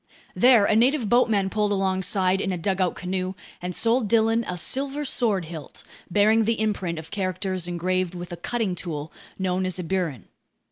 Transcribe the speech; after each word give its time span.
There 0.35 0.65
a 0.65 0.75
native 0.75 1.09
boatman 1.09 1.51
pulled 1.51 1.71
alongside 1.71 2.41
in 2.41 2.51
a 2.51 2.57
dugout 2.57 2.95
canoe 2.95 3.35
and 3.61 3.75
sold 3.75 4.07
Dillon 4.07 4.43
a 4.47 4.57
silver 4.57 5.05
sword 5.05 5.45
hilt 5.45 5.83
bearing 6.09 6.45
the 6.45 6.59
imprint 6.59 6.97
of 6.97 7.11
characters 7.11 7.67
engraved 7.67 8.15
with 8.15 8.31
a 8.31 8.37
cutting 8.37 8.73
tool 8.73 9.13
known 9.37 9.63
as 9.63 9.77
a 9.77 9.83
burin. 9.83 10.25